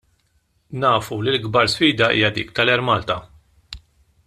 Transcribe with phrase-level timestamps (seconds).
[0.83, 3.17] Nafu li l-akbar sfida hija dik tal-Air Malta.